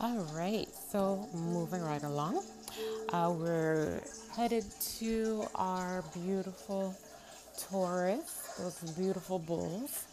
[0.00, 2.42] All right, so moving right along,
[3.12, 4.02] uh, we're
[4.34, 4.64] headed
[4.98, 6.96] to our beautiful
[7.56, 10.06] Taurus, those beautiful bulls.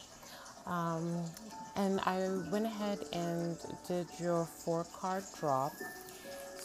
[0.67, 1.23] Um,
[1.75, 3.57] and I went ahead and
[3.87, 5.71] did your four card draw.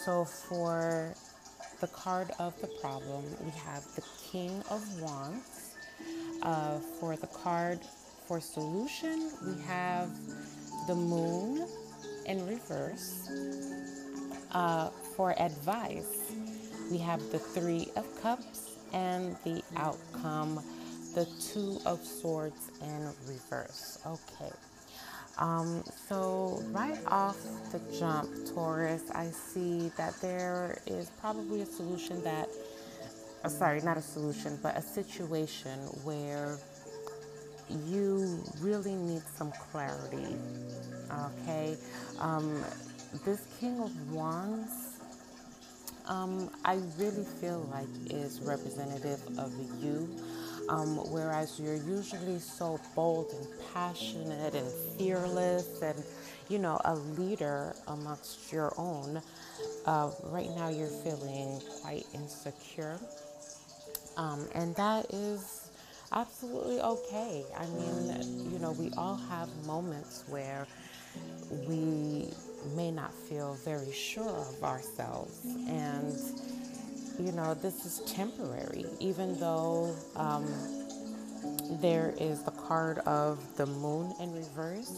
[0.05, 1.15] So for
[1.81, 5.75] the card of the problem, we have the King of Wands.
[6.43, 7.81] Uh, for the card
[8.29, 10.11] for solution, we have
[10.87, 11.67] the Moon
[12.27, 13.31] in reverse.
[14.53, 16.33] Uh, for advice,
[16.91, 20.63] we have the Three of Cups and the outcome,
[21.15, 23.99] the Two of Swords in reverse.
[24.07, 24.53] Okay.
[25.39, 27.37] Um, so, right off
[27.71, 32.49] the jump, Taurus, I see that there is probably a solution that,
[33.45, 36.59] uh, sorry, not a solution, but a situation where
[38.61, 40.37] really need some clarity.
[41.43, 41.77] Okay.
[42.21, 42.63] Um,
[43.25, 45.01] this King of Wands,
[46.07, 50.09] um, I really feel like is representative of you.
[50.69, 56.03] Um, whereas you're usually so bold and passionate and fearless and,
[56.49, 59.23] you know, a leader amongst your own,
[59.85, 62.99] uh, right now you're feeling quite insecure.
[64.17, 65.66] Um, and that is
[66.13, 67.45] absolutely okay.
[67.57, 70.67] I mean, you know, we all have moments where
[71.69, 72.29] we
[72.75, 75.45] may not feel very sure of ourselves.
[75.69, 76.17] And,
[77.19, 80.47] you know, this is temporary, even though um,
[81.81, 84.93] there is the card of the moon in reverse.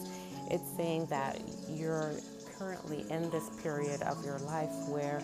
[0.50, 2.14] It's saying that you're
[2.58, 5.22] currently in this period of your life where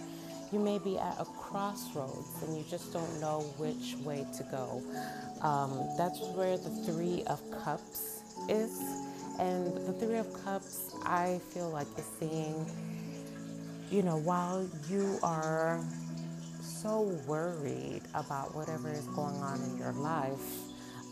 [0.54, 4.80] you may be at a crossroads and you just don't know which way to go.
[5.42, 8.80] Um, that's where the Three of Cups is.
[9.40, 12.70] And the Three of Cups, I feel like is seeing,
[13.90, 15.84] you know, while you are
[16.60, 20.38] so worried about whatever is going on in your life,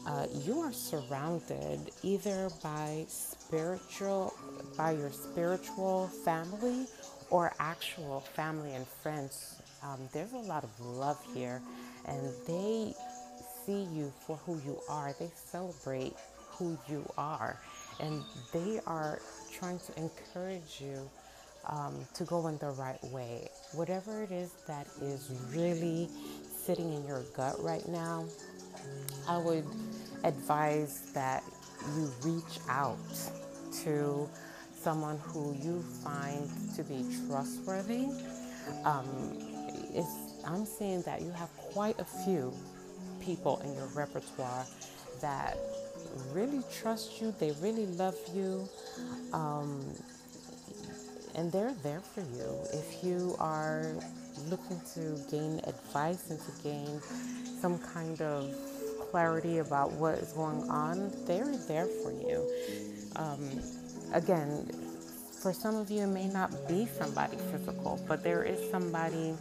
[0.07, 4.35] uh, you are surrounded either by spiritual,
[4.77, 6.87] by your spiritual family
[7.33, 9.57] or actual family and friends.
[9.83, 11.63] Um, there's a lot of love here,
[12.07, 12.95] and they
[13.65, 15.15] see you for who you are.
[15.19, 17.59] They celebrate who you are,
[18.01, 18.23] and
[18.53, 19.19] they are
[19.51, 21.11] trying to encourage you
[21.71, 23.49] um, to go in the right way.
[23.73, 26.11] Whatever it is that is really
[26.55, 28.27] sitting in your gut right now,
[29.27, 29.65] I would
[30.23, 31.43] advise that
[31.97, 32.99] you reach out
[33.85, 34.29] to
[34.83, 38.07] someone who you find to be trustworthy.
[38.85, 39.07] Um,
[40.45, 42.53] I'm seeing that you have quite a few
[43.21, 44.67] people in your repertoire
[45.21, 45.57] that
[46.33, 48.69] really trust you, they really love you,
[49.33, 49.81] um,
[51.35, 52.59] and they're there for you.
[52.73, 53.95] If you are
[54.51, 57.01] looking to gain advice and to gain
[57.61, 58.53] some kind of
[59.11, 62.51] clarity about what is going on, they're there for you.
[63.17, 63.63] Um,
[64.13, 64.69] again,
[65.43, 69.35] for some of you, it may not be somebody physical, but there is somebody,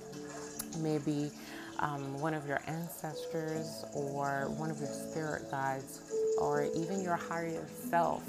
[0.80, 1.32] maybe
[1.80, 6.02] um, one of your ancestors or one of your spirit guides
[6.40, 8.24] or even your higher self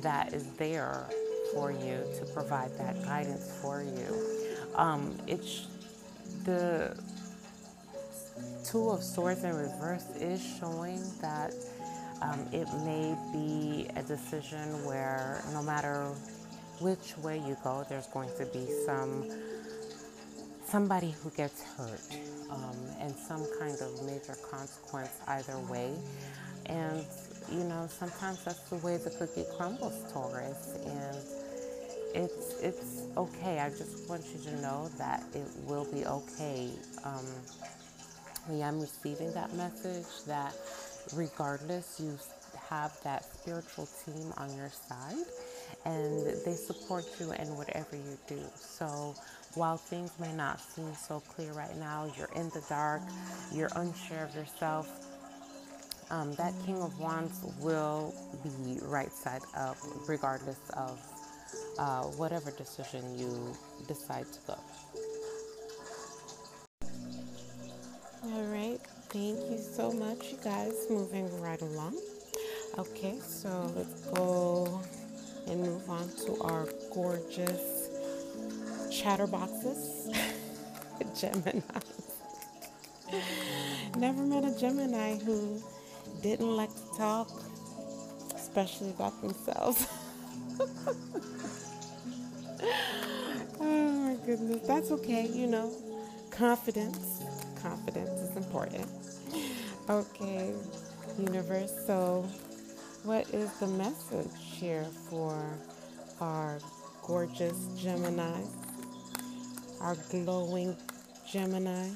[0.00, 1.06] that is there
[1.52, 4.72] for you to provide that guidance for you.
[4.76, 5.66] Um, it's
[6.44, 6.96] the
[8.64, 11.54] Two of Swords in reverse is showing that
[12.22, 13.61] um, it may be
[13.96, 16.06] a decision where no matter
[16.80, 19.30] which way you go, there's going to be some
[20.64, 22.00] somebody who gets hurt
[22.50, 25.92] um, and some kind of major consequence either way.
[26.66, 27.04] And
[27.50, 31.16] you know, sometimes that's the way the cookie crumbles, Taurus, and
[32.14, 33.58] it's it's okay.
[33.60, 36.70] I just want you to know that it will be okay.
[37.04, 37.26] Um,
[38.48, 40.54] I am receiving that message that
[41.14, 42.18] regardless, you
[42.72, 45.26] have that spiritual team on your side
[45.84, 48.40] and they support you in whatever you do.
[48.56, 49.14] So
[49.54, 53.02] while things may not seem so clear right now, you're in the dark,
[53.52, 54.88] you're unsure of yourself,
[56.10, 59.76] um, that King of Wands will be right side up
[60.08, 60.98] regardless of
[61.78, 63.54] uh, whatever decision you
[63.86, 64.58] decide to go.
[68.24, 68.80] All right,
[69.10, 70.86] thank you so much, you guys.
[70.88, 71.98] Moving right along.
[72.78, 74.80] Okay, so let's go
[75.46, 77.90] and move on to our gorgeous
[78.88, 80.16] chatterboxes,
[81.20, 81.60] Gemini.
[83.98, 85.62] Never met a Gemini who
[86.22, 87.30] didn't like to talk,
[88.34, 89.86] especially about themselves.
[93.64, 95.70] Oh my goodness, that's okay, you know.
[96.30, 97.22] Confidence.
[97.60, 98.88] Confidence is important.
[99.88, 100.52] Okay,
[101.18, 101.72] universe.
[101.86, 102.26] So,
[103.04, 105.36] what is the message here for
[106.20, 106.58] our
[107.02, 108.40] gorgeous Gemini,
[109.80, 110.76] our glowing
[111.30, 111.88] Gemini?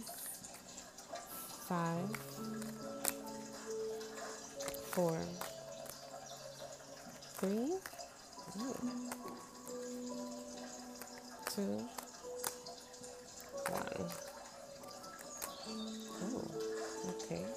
[1.69, 2.11] Five,
[4.93, 5.19] four,
[7.39, 7.75] three,
[11.55, 11.89] two,
[13.69, 14.11] one.
[16.23, 16.43] Oh,
[17.11, 17.56] okay.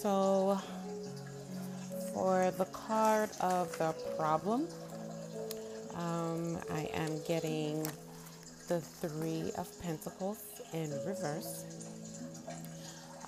[0.00, 0.58] So,
[2.14, 4.66] for the card of the problem,
[5.94, 7.86] um, I am getting
[8.68, 10.38] the Three of Pentacles
[10.72, 11.66] in reverse.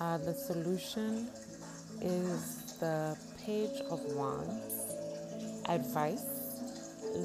[0.00, 1.28] Uh, the solution
[2.00, 4.96] is the Page of Wands,
[5.68, 6.24] advice,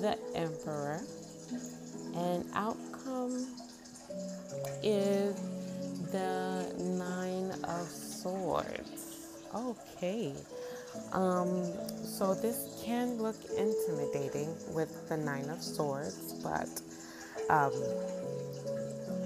[0.02, 1.00] the Emperor,
[2.16, 3.48] and outcome
[4.84, 5.40] is
[6.12, 9.07] the Nine of Swords.
[9.56, 10.34] Okay.
[11.14, 11.64] Um,
[12.04, 16.70] so this can look intimidating with the Nine of Swords, but
[17.50, 17.72] um,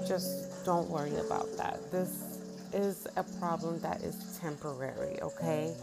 [0.07, 1.79] just don't worry about that.
[1.91, 2.39] This
[2.73, 5.73] is a problem that is temporary, okay?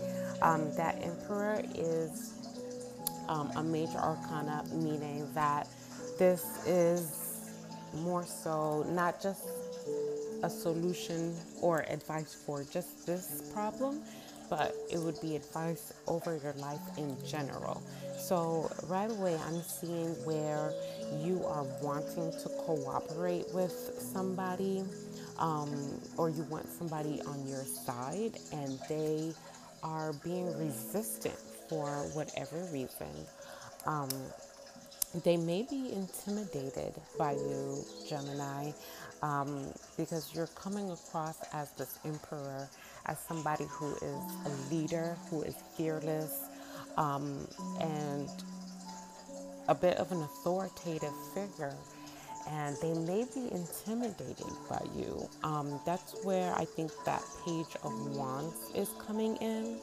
[0.43, 2.35] Um, that Emperor is
[3.29, 5.69] um, a major arcana, meaning that
[6.19, 7.51] this is
[7.95, 9.47] more so not just
[10.43, 14.03] a solution or advice for just this problem,
[14.49, 17.83] but it would be advice over your life in general.
[18.19, 20.73] So, right away, I'm seeing where
[21.23, 24.85] you are wanting to cooperate with somebody,
[25.39, 29.33] um, or you want somebody on your side, and they
[29.83, 33.09] are being resistant for whatever reason.
[33.87, 34.09] Um,
[35.25, 38.73] they may be intimidated by you, Gemini,
[39.23, 42.69] um, because you're coming across as this emperor
[43.07, 46.49] as somebody who is a leader, who is fearless,
[46.97, 47.47] um,
[47.81, 48.29] and
[49.69, 51.75] a bit of an authoritative figure.
[52.51, 55.29] And they may be intimidated by you.
[55.43, 59.79] Um, that's where I think that page of wands is coming in.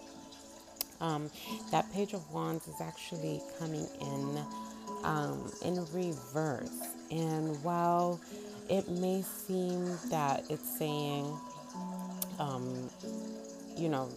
[1.02, 1.30] Um,
[1.72, 4.46] that page of wands is actually coming in
[5.06, 6.82] um, in reverse.
[7.12, 8.20] And while
[8.70, 11.32] it may seem that it's saying,
[12.40, 12.90] um,
[13.78, 14.10] you know,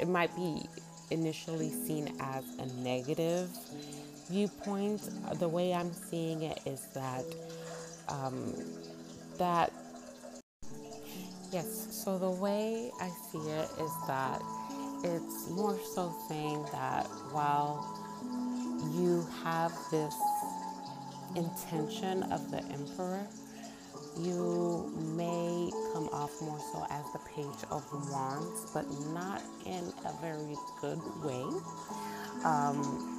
[0.00, 0.62] it might be
[1.10, 3.48] initially seen as a negative
[4.28, 5.08] viewpoint.
[5.38, 7.24] The way I'm seeing it is that
[8.08, 8.54] um,
[9.38, 9.72] that
[11.52, 11.86] yes.
[12.04, 14.42] So the way I see it is that
[15.04, 18.07] it's more so saying that while
[19.48, 20.14] have this
[21.34, 23.26] intention of the emperor
[24.20, 28.84] you may come off more so as the page of wands, but
[29.14, 31.44] not in a very good way.
[32.44, 33.14] Um,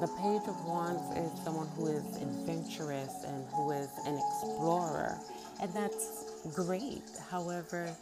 [0.00, 5.18] the page of wands is someone who is adventurous and who is an explorer,
[5.60, 7.02] and that's great.
[7.30, 7.94] However,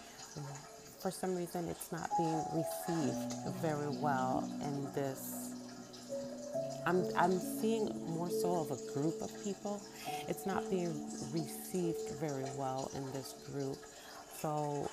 [1.00, 5.45] for some reason, it's not being received very well in this
[6.86, 9.82] I'm, I'm seeing more so of a group of people.
[10.28, 10.94] It's not being
[11.32, 13.76] received very well in this group.
[14.38, 14.88] So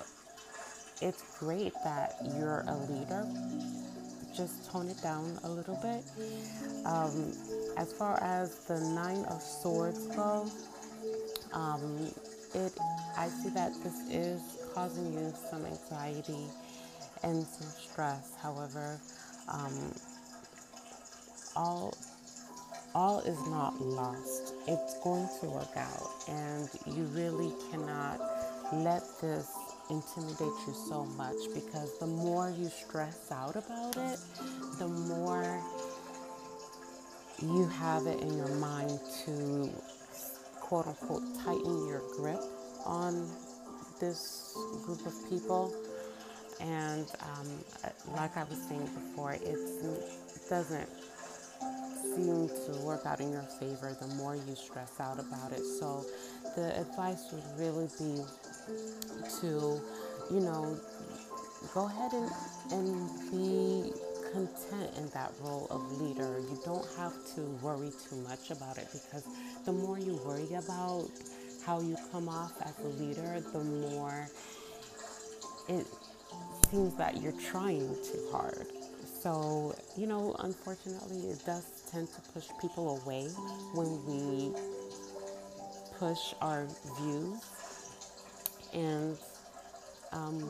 [1.02, 3.28] it's great that you're a leader.
[4.36, 6.04] Just tone it down a little bit.
[6.86, 7.32] Um,
[7.78, 10.50] as far as the Nine of Swords go,
[11.54, 12.12] um,
[12.56, 12.74] it
[13.16, 14.42] I see that this is
[14.74, 16.48] causing you some anxiety
[17.22, 18.34] and some stress.
[18.42, 19.00] However,
[19.48, 19.94] um,
[21.56, 21.94] all
[22.96, 24.54] all is not lost.
[24.68, 28.20] It's going to work out, and you really cannot
[28.72, 29.52] let this
[29.90, 34.20] intimidate you so much because the more you stress out about it,
[34.80, 35.62] the more
[37.42, 39.70] you have it in your mind to
[40.60, 42.42] quote unquote tighten your grip
[42.86, 43.28] on
[44.00, 44.56] this
[44.86, 45.74] group of people.
[46.62, 47.48] And um,
[48.16, 49.58] like I was saying before, it
[50.50, 50.90] doesn't
[52.16, 55.64] seem to work out in your favor the more you stress out about it.
[55.80, 56.06] So,
[56.56, 58.22] the advice would really be
[59.42, 59.82] to,
[60.32, 60.78] you know,
[61.74, 62.32] go ahead and,
[62.72, 63.92] and be
[64.34, 68.88] content in that role of leader, you don't have to worry too much about it
[68.92, 69.24] because
[69.66, 71.08] the more you worry about
[71.66, 74.28] how you come off as a leader, the more
[75.70, 75.86] it
[76.70, 78.66] seems that you're trying too hard.
[79.22, 83.28] So, you know, unfortunately, it does tend to push people away
[83.76, 84.52] when we
[86.00, 86.66] push our
[86.98, 87.40] views.
[88.74, 89.16] And
[90.12, 90.42] um,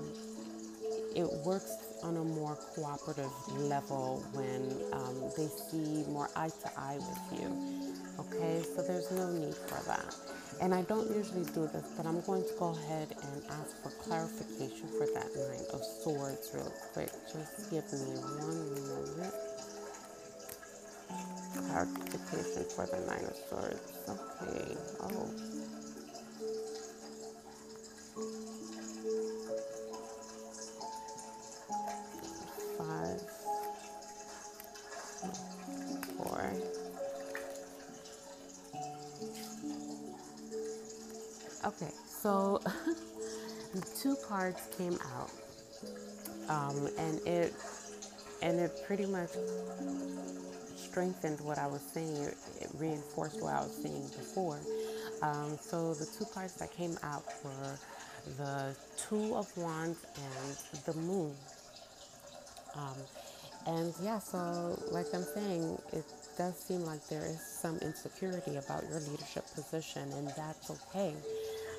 [1.16, 6.98] it works on a more cooperative level when um, they see more eye to eye
[6.98, 7.94] with you.
[8.20, 10.16] Okay, so there's no need for that.
[10.62, 13.90] And I don't usually do this, but I'm going to go ahead and ask for
[14.04, 17.12] clarification for that Nine of Swords real quick.
[17.34, 19.73] Just give me one moment.
[21.56, 23.94] Clarification for the Nine of Swords.
[24.10, 24.78] Okay.
[25.02, 25.30] Oh.
[32.78, 33.22] Five.
[36.18, 36.54] Four.
[41.66, 42.62] Okay, so
[43.74, 45.32] the two cards came out,
[46.50, 47.54] um, and it
[48.42, 49.30] and it pretty much
[50.94, 52.30] strengthened what I was saying.
[52.62, 54.60] It reinforced what I was saying before.
[55.24, 57.80] Um, so the two cards that came out were
[58.38, 61.34] the Two of Wands and the Moon.
[62.76, 62.94] Um,
[63.66, 66.06] and yeah, so like I'm saying, it
[66.38, 71.16] does seem like there is some insecurity about your leadership position, and that's okay.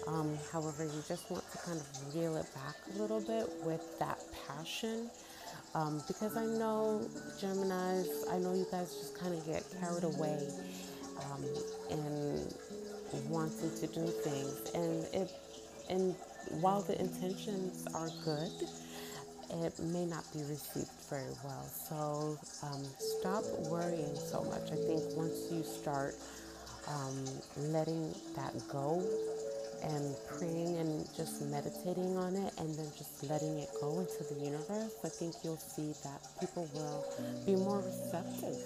[0.09, 3.97] Um, however, you just want to kind of reel it back a little bit with
[4.01, 4.19] that
[4.49, 5.09] passion.
[5.75, 7.03] Um, because I know
[7.41, 10.39] Geminis, I know you guys just kind of get carried away
[11.33, 11.45] um,
[11.91, 12.47] in
[13.29, 15.31] wanting to do things, and it
[15.91, 16.15] and
[16.61, 18.53] while the intentions are good,
[19.65, 21.67] it may not be received very well.
[21.89, 24.71] So um, stop worrying so much.
[24.71, 26.15] I think once you start
[26.89, 27.25] um,
[27.57, 29.03] letting that go
[29.85, 34.41] and praying and just meditating on it and then just letting it go into the
[34.41, 37.05] universe, I think you'll see that people will
[37.45, 38.57] be more receptive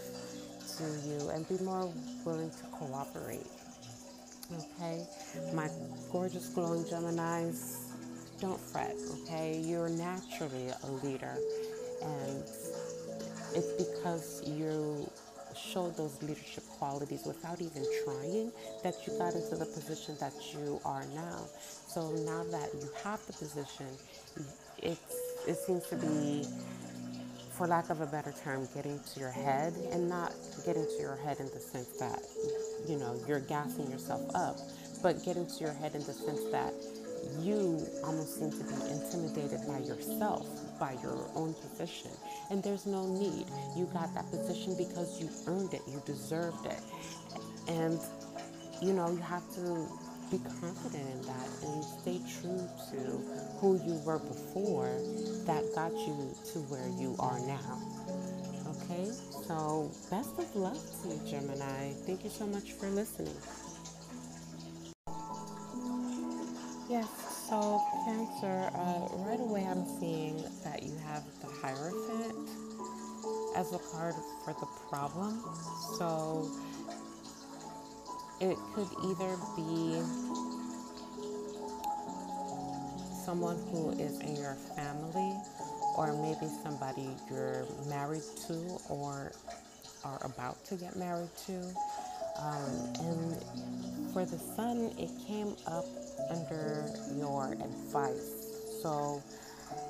[0.77, 1.93] to you and be more
[2.25, 3.47] willing to cooperate.
[4.51, 5.05] Okay,
[5.53, 5.69] my
[6.11, 7.93] gorgeous glowing Geminis,
[8.41, 9.61] don't fret, okay?
[9.63, 11.37] You're naturally a leader,
[12.03, 12.43] and
[13.55, 15.11] it's because you
[15.59, 20.81] showed those leadership qualities without even trying that you got into the position that you
[20.85, 21.45] are now.
[21.89, 23.87] So now that you have the position,
[24.83, 26.45] it's, it seems to be,
[27.57, 30.33] for lack of a better term, getting to your head and not
[30.65, 32.23] getting to your head in the sense that,
[32.89, 34.57] you know, you're gassing yourself up,
[35.03, 36.73] but getting to your head in the sense that
[37.41, 37.58] you
[38.29, 40.47] seem to be intimidated by yourself,
[40.79, 42.11] by your own position.
[42.51, 43.47] And there's no need.
[43.77, 46.81] You got that position because you earned it, you deserved it.
[47.69, 47.99] And,
[48.83, 49.89] you know, you have to
[50.31, 52.99] be confident in that and stay true to
[53.61, 55.01] who you were before
[55.47, 57.81] that got you to where you are now.
[58.69, 59.11] Okay?
[59.47, 61.93] So, best of luck to you, Gemini.
[62.07, 63.35] Thank you so much for listening.
[68.41, 72.49] Cancer, uh, right away I'm seeing that you have the Hierophant
[73.57, 74.15] as a card
[74.45, 75.43] for the problem.
[75.99, 76.49] So
[78.41, 80.01] it could either be
[83.25, 85.35] someone who is in your family
[85.97, 89.33] or maybe somebody you're married to or
[90.05, 91.75] are about to get married to.
[92.41, 92.98] Um,
[94.19, 95.85] for the sun, it came up
[96.29, 96.85] under
[97.15, 98.81] your advice.
[98.83, 99.23] So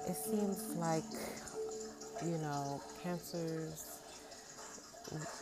[0.06, 1.02] it seems like,
[2.22, 4.00] you know, cancers,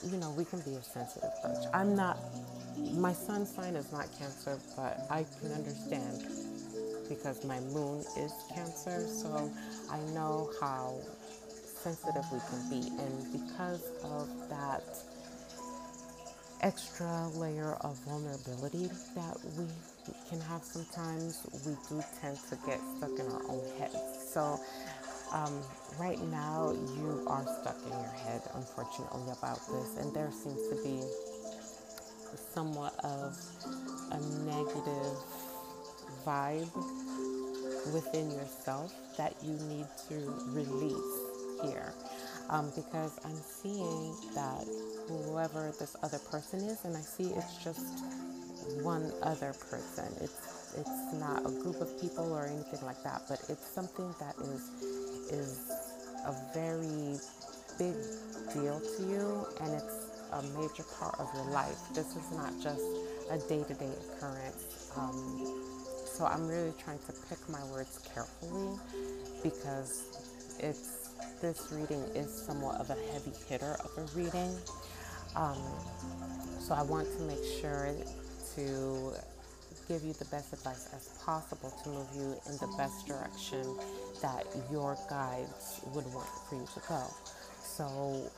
[0.08, 1.66] you know, we can be a sensitive bunch.
[1.74, 2.16] I'm not,
[2.94, 6.22] my sun sign is not cancer, but I can understand
[7.08, 9.04] because my moon is cancer.
[9.08, 9.50] So
[9.90, 10.94] I know how
[11.82, 12.88] sensitive we can be.
[13.02, 14.84] And because of that,
[16.62, 19.66] extra layer of vulnerability that we
[20.28, 23.96] can have sometimes, we do tend to get stuck in our own heads.
[24.32, 24.58] So,
[25.32, 25.60] um,
[25.98, 30.76] right now, you are stuck in your head, unfortunately, about this, and there seems to
[30.82, 31.02] be
[32.54, 33.36] somewhat of
[34.12, 35.16] a negative
[36.24, 36.70] vibe
[37.92, 40.14] within yourself that you need to
[40.48, 41.20] release
[41.64, 41.92] here.
[42.48, 44.64] Um, because I'm seeing that
[45.08, 48.04] whoever this other person is, and I see it's just
[48.82, 50.06] one other person.
[50.20, 54.36] It's it's not a group of people or anything like that, but it's something that
[54.38, 54.62] is
[55.30, 55.70] is
[56.26, 57.18] a very
[57.78, 57.94] big
[58.52, 61.78] deal to you and it's a major part of your life.
[61.94, 62.82] This is not just
[63.30, 64.90] a day to day occurrence.
[64.96, 65.72] Um,
[66.06, 68.78] so I'm really trying to pick my words carefully
[69.42, 70.04] because
[70.60, 70.95] it's
[71.40, 74.56] this reading is somewhat of a heavy hitter of a reading.
[75.34, 75.58] Um,
[76.58, 77.94] so I want to make sure
[78.54, 79.12] to
[79.88, 83.76] give you the best advice as possible to move you in the best direction
[84.22, 87.04] that your guides would want for you to go.
[87.62, 88.30] So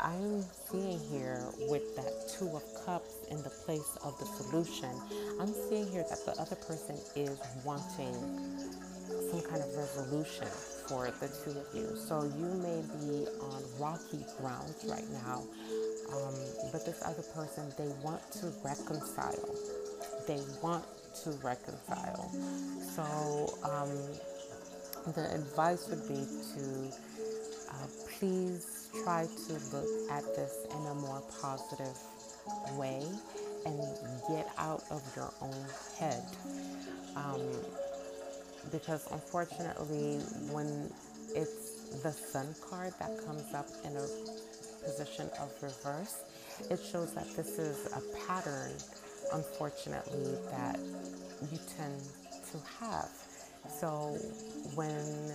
[0.00, 4.90] I'm seeing here with that Two of Cups in the place of the solution,
[5.40, 8.14] I'm seeing here that the other person is wanting
[9.96, 10.46] resolution
[10.88, 11.96] for the two of you.
[11.96, 15.42] So you may be on rocky ground right now,
[16.12, 16.34] um,
[16.72, 19.54] but this other person, they want to reconcile.
[20.26, 20.84] They want
[21.24, 22.30] to reconcile.
[22.94, 23.04] So
[23.64, 26.92] um, the advice would be to
[27.70, 27.86] uh,
[28.18, 31.96] please try to look at this in a more positive
[32.76, 33.04] way
[33.66, 33.78] and
[34.28, 35.66] get out of your own
[35.98, 36.22] head.
[37.16, 37.40] Um,
[38.70, 40.18] because unfortunately,
[40.52, 40.90] when
[41.34, 44.06] it's the sun card that comes up in a
[44.84, 46.22] position of reverse,
[46.70, 48.72] it shows that this is a pattern,
[49.32, 50.78] unfortunately, that
[51.50, 52.00] you tend
[52.50, 53.08] to have.
[53.68, 54.16] So
[54.74, 55.32] when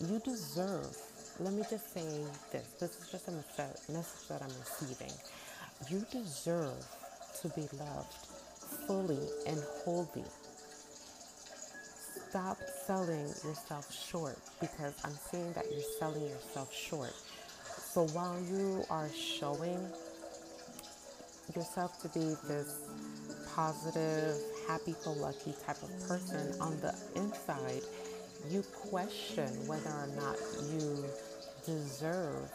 [0.00, 0.96] you deserve,
[1.40, 5.12] let me just say this this is just a message that I'm receiving.
[5.90, 6.84] You deserve
[7.42, 8.14] to be loved
[8.86, 10.24] fully and wholly
[12.36, 17.14] stop selling yourself short because I'm seeing that you're selling yourself short.
[17.78, 19.80] So while you are showing
[21.54, 22.80] yourself to be this
[23.54, 24.36] positive,
[24.68, 27.80] happy go lucky type of person, on the inside,
[28.50, 30.36] you question whether or not
[30.74, 31.06] you
[31.64, 32.50] deserve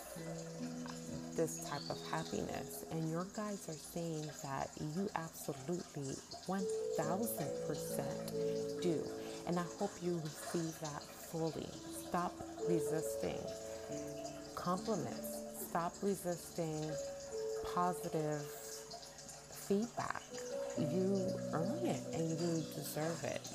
[1.36, 2.86] this type of happiness.
[2.92, 6.14] And your guides are saying that you absolutely
[6.46, 9.04] 1000% do.
[9.48, 11.68] And I hope you receive that fully.
[12.08, 12.34] Stop
[12.68, 13.40] resisting
[14.56, 15.38] compliments.
[15.70, 16.92] Stop resisting
[17.74, 18.42] positive
[19.68, 20.22] feedback.
[20.78, 23.48] You earn it and you deserve it.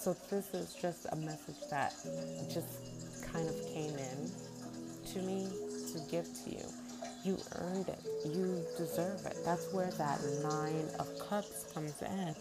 [0.00, 1.92] So, this is just a message that
[2.52, 4.30] just kind of came in
[5.12, 5.48] to me
[5.92, 6.64] to give to you.
[7.24, 7.98] You earned it.
[8.24, 9.36] You deserve it.
[9.44, 12.34] That's where that nine of cups comes in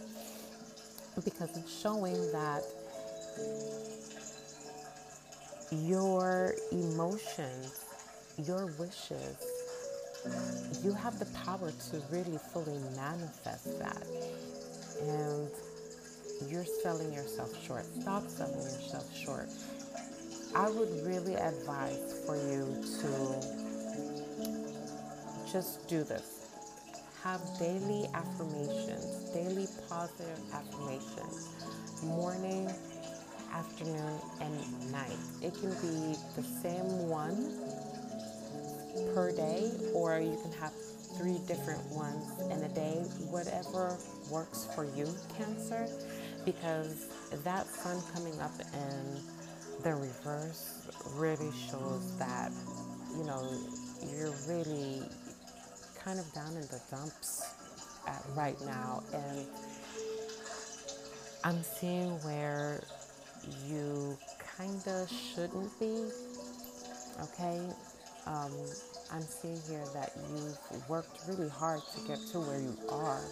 [1.23, 2.63] because it's showing that
[5.71, 7.85] your emotions,
[8.37, 9.37] your wishes,
[10.83, 14.03] you have the power to really fully manifest that.
[15.01, 15.49] And
[16.49, 17.85] you're selling yourself short.
[18.01, 19.49] Stop selling yourself short.
[20.55, 23.67] I would really advise for you to
[25.51, 26.36] just do this
[27.27, 31.49] have daily affirmations, daily positive affirmations,
[32.01, 32.69] morning,
[33.51, 35.17] afternoon, and night.
[35.41, 37.51] It can be the same one
[39.13, 40.71] per day, or you can have
[41.17, 43.97] three different ones in a day, whatever
[44.31, 45.85] works for you, Cancer,
[46.45, 47.07] because
[47.43, 49.19] that sun coming up in
[49.83, 52.53] the reverse really shows that,
[53.17, 53.51] you know,
[54.15, 55.01] you're really
[56.07, 57.53] kind of down in the dumps
[58.33, 59.03] right now.
[59.13, 59.45] And
[61.43, 62.81] I'm seeing where
[63.67, 64.17] you
[64.57, 66.07] kind of shouldn't be.
[67.23, 67.59] Okay?
[68.25, 68.53] Um,
[69.11, 73.25] I'm seeing here that you've worked really hard to get to where you are.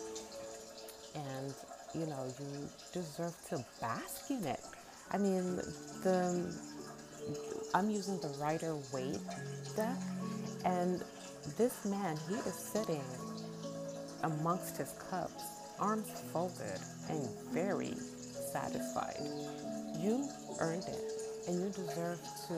[1.15, 1.53] And,
[1.93, 4.59] you know, you deserve to bask in it.
[5.13, 5.61] I mean,
[6.03, 6.53] the
[7.73, 9.19] I'm using the Rider Waite
[9.75, 9.97] deck,
[10.63, 11.03] and
[11.57, 13.03] this man, he is sitting
[14.23, 15.43] amongst his cups,
[15.79, 16.79] arms folded,
[17.09, 17.93] and very
[18.51, 19.17] satisfied.
[19.99, 20.27] You
[20.59, 21.11] earned it,
[21.47, 22.55] and you deserve to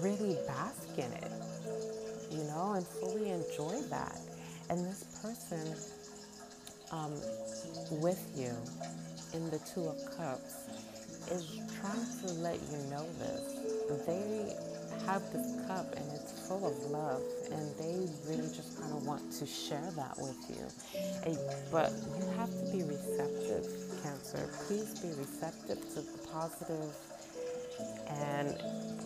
[0.00, 1.30] really bask in it,
[2.30, 4.18] you know, and fully enjoy that.
[4.70, 5.74] And this person
[6.90, 7.12] um,
[8.00, 8.52] with you
[9.32, 10.54] in the Two of Cups
[11.30, 14.06] is trying to let you know this.
[14.06, 14.56] They
[15.06, 19.32] have this cup and it's full of love and they really just kind of want
[19.32, 20.64] to share that with you.
[21.70, 23.66] But you have to be receptive,
[24.02, 24.48] Cancer.
[24.66, 26.94] Please be receptive to the positive
[28.08, 28.56] and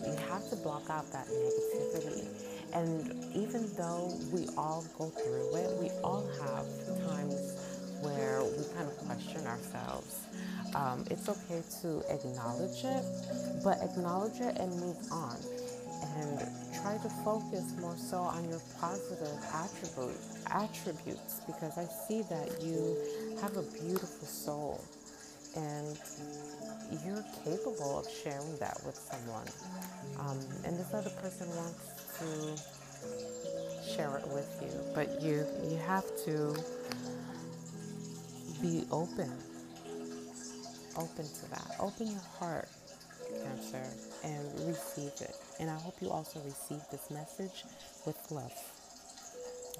[0.05, 2.27] you have to block out that negativity.
[2.73, 6.65] And even though we all go through it, we all have
[7.07, 7.55] times
[8.01, 10.27] where we kind of question ourselves.
[10.75, 13.03] Um, it's okay to acknowledge it,
[13.63, 15.37] but acknowledge it and move on.
[16.17, 16.39] And
[16.81, 20.17] try to focus more so on your positive attribute,
[20.47, 22.97] attributes because I see that you
[23.41, 24.83] have a beautiful soul
[25.55, 25.97] and
[27.05, 29.47] you're capable of sharing that with someone.
[30.19, 32.79] Um, and this other person wants to
[33.95, 36.55] share it with you, but you you have to
[38.61, 39.31] be open,
[40.97, 41.75] open to that.
[41.79, 42.67] Open your heart,
[43.43, 43.85] Cancer,
[44.23, 45.35] and receive it.
[45.59, 47.63] And I hope you also receive this message
[48.05, 48.53] with love.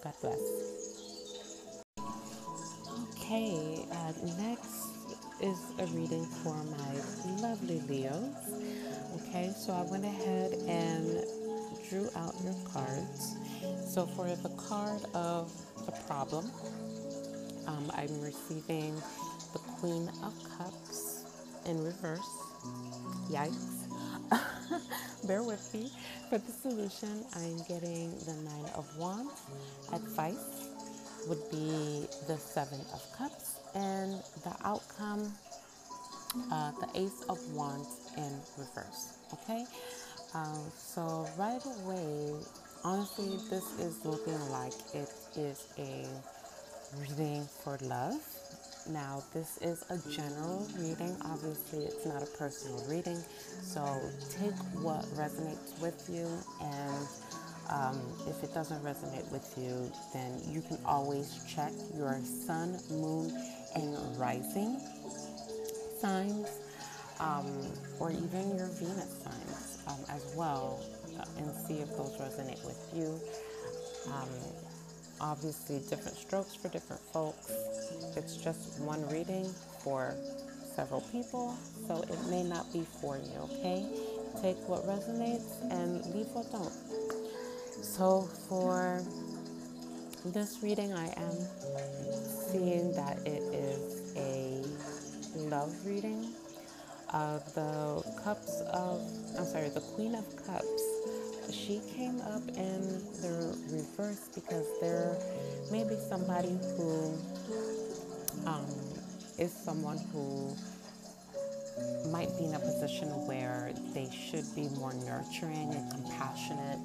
[0.03, 0.39] God bless.
[3.15, 4.89] Okay, uh, next
[5.41, 8.59] is a reading for my lovely Leos.
[9.15, 11.23] Okay, so I went ahead and
[11.89, 13.35] drew out your cards.
[13.87, 15.51] So for the card of
[15.85, 16.51] the problem,
[17.67, 18.95] um, I'm receiving
[19.53, 21.25] the Queen of Cups
[21.65, 22.19] in reverse.
[23.29, 23.78] Yikes.
[25.27, 25.91] Bear with me.
[26.29, 29.33] For the solution, I'm getting the Nine of Wands.
[29.93, 30.69] Advice
[31.27, 33.57] would be the Seven of Cups.
[33.75, 34.13] And
[34.43, 35.31] the outcome,
[36.51, 39.17] uh, the Ace of Wands in reverse.
[39.33, 39.65] Okay?
[40.33, 42.33] Um, so, right away,
[42.83, 46.05] honestly, this is looking like it is a
[46.97, 48.21] reading for love.
[48.89, 51.15] Now, this is a general reading.
[51.23, 53.23] Obviously, it's not a personal reading.
[53.61, 56.27] So, take what resonates with you.
[56.59, 57.07] And
[57.69, 63.31] um, if it doesn't resonate with you, then you can always check your sun, moon,
[63.75, 64.81] and rising
[65.99, 66.49] signs,
[67.19, 67.45] um,
[67.99, 70.83] or even your Venus signs um, as well,
[71.19, 73.19] uh, and see if those resonate with you.
[75.21, 77.51] Obviously, different strokes for different folks.
[78.15, 79.45] It's just one reading
[79.83, 80.15] for
[80.75, 81.55] several people,
[81.87, 83.85] so it may not be for you, okay?
[84.41, 86.71] Take what resonates and leave what don't.
[87.83, 89.01] So, for
[90.25, 91.35] this reading, I am
[92.51, 94.63] seeing that it is a
[95.49, 96.33] love reading.
[97.11, 99.01] Uh, the cups of,
[99.37, 100.83] I'm sorry, the Queen of Cups
[101.51, 102.81] she came up in
[103.21, 105.17] the reverse because there
[105.71, 107.17] may be somebody who
[108.45, 108.65] um,
[109.37, 110.55] is someone who
[112.11, 116.79] might be in a position where they should be more nurturing and compassionate,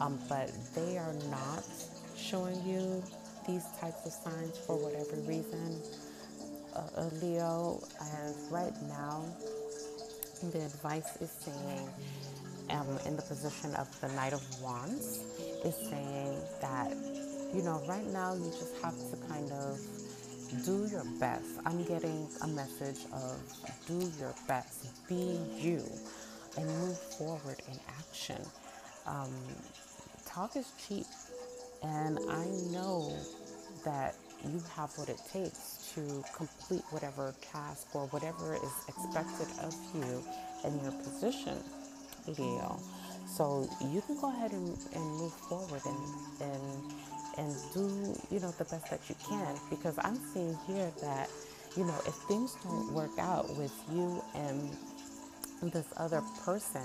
[0.00, 1.64] um, but they are not
[2.16, 3.02] showing you
[3.46, 5.80] these types of signs for whatever reason.
[6.74, 9.24] Uh, Leo, and right now,
[10.50, 11.88] the advice is saying,
[12.70, 15.20] um, in the position of the Knight of Wands,
[15.64, 16.90] is saying that,
[17.54, 19.78] you know, right now you just have to kind of
[20.64, 21.46] do your best.
[21.64, 23.40] I'm getting a message of
[23.86, 25.82] do your best, be you,
[26.56, 28.42] and move forward in action.
[29.06, 29.32] Um,
[30.26, 31.06] talk is cheap,
[31.82, 33.16] and I know
[33.84, 39.74] that you have what it takes to complete whatever task or whatever is expected of
[39.94, 40.22] you
[40.64, 41.58] in your position,
[43.26, 46.92] So you can go ahead and, and move forward and, and
[47.38, 49.56] and do you know the best that you can.
[49.70, 51.30] Because i'm seeing here that
[51.76, 54.76] you know if things don't work out with you and
[55.72, 56.82] this other person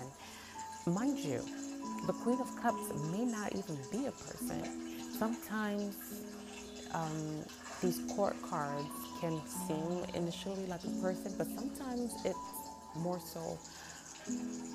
[0.86, 1.43] mind you
[2.06, 4.63] the queen of cups may not even be a person.
[5.17, 5.95] Sometimes
[6.93, 7.43] um,
[7.82, 8.88] these court cards
[9.19, 12.38] can seem initially like a person but sometimes it's
[12.95, 13.58] more so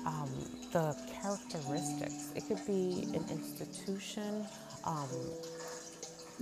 [0.05, 0.29] um,
[0.71, 2.31] the characteristics.
[2.35, 4.45] It could be an institution
[4.85, 5.07] um,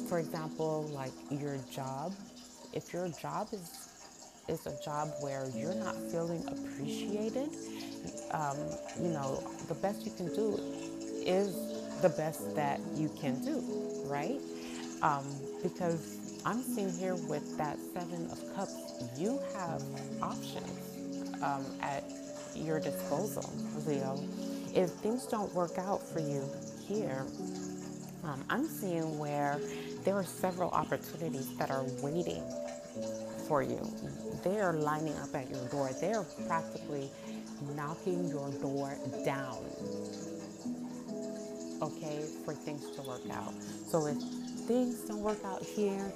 [0.07, 2.13] for example, like your job,
[2.73, 3.87] if your job is
[4.47, 7.49] is a job where you're not feeling appreciated,
[8.31, 8.57] um,
[8.99, 10.59] you know, the best you can do
[11.25, 11.55] is
[12.01, 13.61] the best that you can do,
[14.05, 14.39] right?
[15.01, 15.23] Um,
[15.61, 19.83] because I'm seeing here with that Seven of Cups, you have
[20.21, 22.03] options um, at
[22.55, 23.49] your disposal,
[23.85, 24.19] Leo.
[24.73, 26.43] If things don't work out for you
[26.87, 27.25] here,
[28.23, 29.59] um, I'm seeing where
[30.03, 32.43] there are several opportunities that are waiting
[33.47, 33.79] for you.
[34.43, 35.89] They are lining up at your door.
[35.99, 37.09] They are practically
[37.75, 39.57] knocking your door down,
[41.81, 43.53] okay, for things to work out.
[43.87, 44.17] So if
[44.67, 46.11] things don't work out here,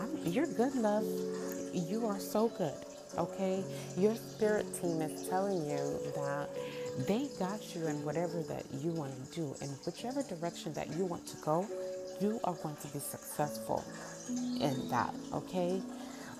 [0.00, 1.04] I'm, you're good, love.
[1.72, 2.74] You are so good,
[3.18, 3.64] okay?
[3.96, 6.48] Your spirit team is telling you that
[7.06, 11.04] they got you in whatever that you want to do, in whichever direction that you
[11.04, 11.66] want to go
[12.20, 13.84] you are going to be successful
[14.60, 15.80] in that, okay?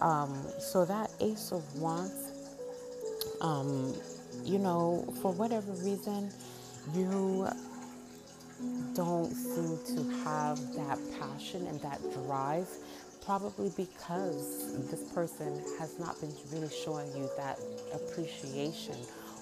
[0.01, 2.33] Um, so that Ace of Wands,
[3.41, 3.95] um,
[4.45, 6.31] you know, for whatever reason,
[6.95, 7.49] you
[8.95, 12.69] don't seem to have that passion and that drive
[13.25, 17.59] probably because this person has not been really showing you that
[17.95, 18.97] appreciation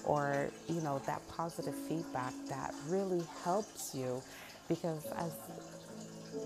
[0.05, 4.21] or you know that positive feedback that really helps you
[4.67, 5.31] because as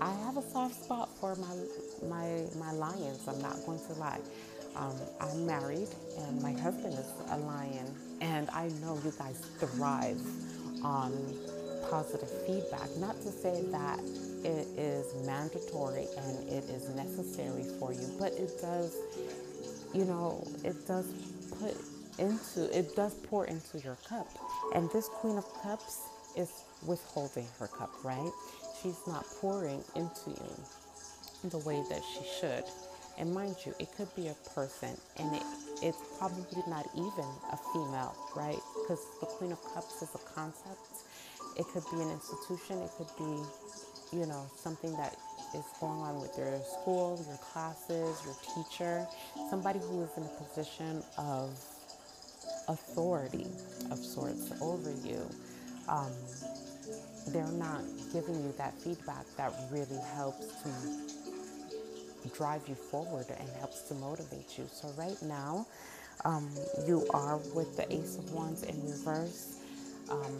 [0.00, 1.54] I have a soft spot for my
[2.08, 4.20] my my lions I'm not going to lie.
[4.76, 7.86] Um, I'm married and my husband is a lion
[8.20, 10.20] and I know you guys thrive
[10.84, 11.12] on
[11.90, 12.88] positive feedback.
[12.98, 13.98] Not to say that
[14.44, 18.96] it is mandatory and it is necessary for you but it does
[19.94, 21.06] you know it does
[21.60, 21.76] put
[22.18, 24.28] into it does pour into your cup.
[24.74, 26.50] And this queen of cups is
[26.86, 28.30] withholding her cup right?
[28.82, 32.64] She's not pouring into you the way that she should.
[33.18, 35.42] And mind you it could be a person and it,
[35.82, 38.58] it's probably not even a female right?
[38.82, 41.06] Because the queen of cups is a concept.
[41.56, 42.78] It could be an institution.
[42.82, 43.42] It could be
[44.12, 45.16] you know something that
[45.54, 49.06] is going on with your school your classes your teacher
[49.50, 51.50] somebody who is in a position of
[52.68, 53.46] authority
[53.90, 55.28] of sorts over you,
[55.88, 56.12] um,
[57.28, 63.82] they're not giving you that feedback that really helps to drive you forward and helps
[63.82, 64.66] to motivate you.
[64.70, 65.66] So, right now,
[66.24, 66.50] um,
[66.86, 69.60] you are with the Ace of Wands in reverse,
[70.10, 70.36] um,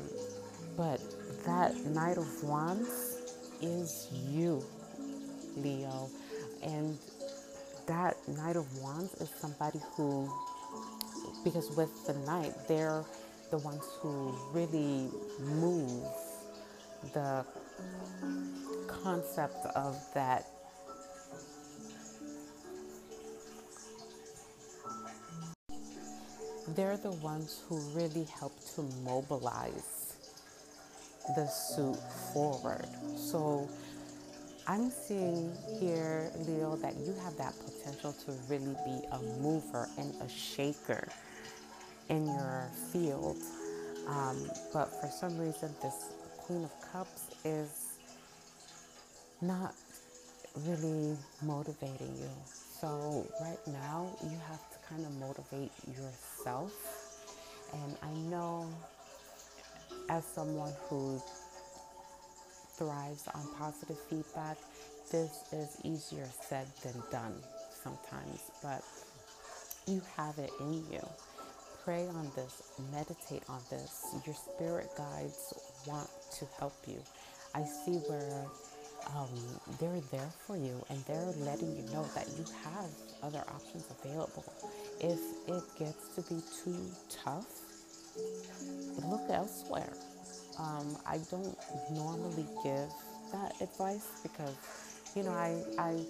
[0.77, 1.01] but
[1.47, 3.08] that Knight of Wands
[3.61, 4.63] is you,
[5.57, 6.09] Leo.
[6.63, 6.99] And
[7.87, 10.31] that Knight of Wands is somebody who
[11.45, 13.05] because with the Knight, they're
[13.51, 15.09] the ones who really
[15.41, 16.05] move
[17.15, 17.45] the
[18.89, 20.45] concept of that
[26.75, 29.98] they're the ones who really help to mobilize
[31.35, 31.99] the suit
[32.33, 32.87] forward.
[33.17, 33.69] So
[34.67, 40.15] I'm seeing here, Leo, that you have that potential to really be a mover and
[40.21, 41.09] a shaker
[42.09, 43.37] in your field.
[44.07, 47.99] Um, but for some reason, this Queen of Cups is
[49.41, 49.75] not
[50.67, 52.31] really motivating you.
[52.81, 56.73] So, right now, you have to kind of motivate yourself.
[57.73, 58.69] And I know
[60.09, 61.21] as someone who
[62.77, 64.57] thrives on positive feedback,
[65.11, 67.35] this is easier said than done
[67.83, 68.83] sometimes, but
[69.87, 71.01] you have it in you
[71.89, 74.15] pray on this, meditate on this.
[74.27, 75.55] Your spirit guides
[75.87, 76.99] want to help you.
[77.55, 78.45] I see where
[79.17, 79.31] um,
[79.81, 82.91] they're there for you and they're letting you know that you have
[83.23, 84.45] other options available.
[85.01, 85.19] If
[85.49, 86.79] it gets to be too
[87.25, 87.47] tough,
[89.07, 89.93] look elsewhere.
[90.59, 91.57] Um, I don't
[91.93, 92.91] normally give
[93.33, 94.57] that advice because,
[95.15, 96.05] you know, I, I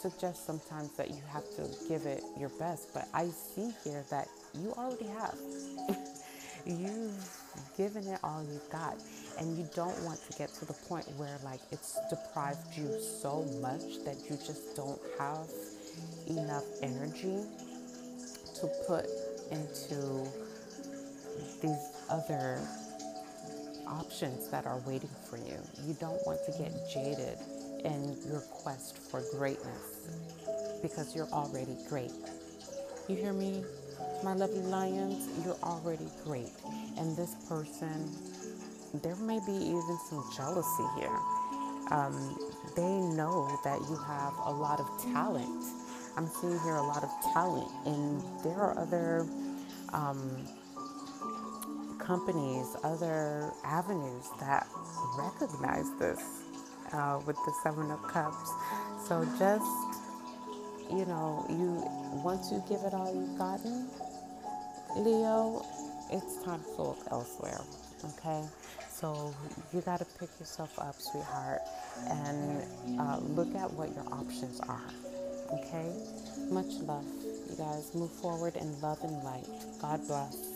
[0.00, 4.28] suggest sometimes that you have to give it your best, but I see here that
[4.54, 5.36] you already have.
[6.66, 7.40] You've
[7.76, 8.96] given it all you have got,
[9.38, 13.44] and you don't want to get to the point where like it's deprived you so
[13.60, 15.48] much that you just don't have
[16.28, 17.44] enough energy
[18.60, 19.06] to put
[19.50, 20.28] into
[21.60, 22.58] these other
[23.86, 25.58] options that are waiting for you.
[25.86, 27.38] You don't want to get jaded
[27.84, 30.08] in your quest for greatness
[30.82, 32.12] because you're already great.
[33.08, 33.64] You hear me?
[34.22, 36.52] My lovely lions, you're already great.
[36.96, 38.10] And this person,
[39.02, 41.18] there may be even some jealousy here.
[41.90, 42.38] Um,
[42.76, 45.64] they know that you have a lot of talent.
[46.16, 49.26] I'm seeing here a lot of talent, and there are other
[49.92, 50.46] um,
[52.00, 54.66] companies, other avenues that
[55.18, 56.20] recognize this
[56.92, 58.50] uh, with the Seven of Cups.
[59.06, 59.64] So just,
[60.90, 61.82] you know, you
[62.22, 63.88] once you give it all you've gotten,
[64.96, 65.64] Leo,
[66.10, 67.60] it's time to look elsewhere.
[68.18, 68.42] Okay,
[68.90, 69.34] so
[69.72, 71.60] you got to pick yourself up, sweetheart,
[72.08, 72.62] and
[72.98, 74.82] uh, look at what your options are.
[75.52, 75.92] Okay,
[76.50, 77.04] much love,
[77.50, 77.94] you guys.
[77.94, 79.46] Move forward in love and light.
[79.80, 80.49] God bless.